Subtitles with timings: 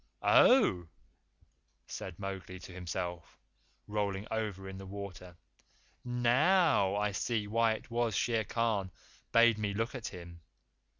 [0.23, 0.87] "Oh!"
[1.85, 3.37] said Mowgli to himself,
[3.87, 5.37] rolling over in the water.
[6.03, 8.89] "NOW I see why it was Shere Khan
[9.31, 10.41] bade me look at him!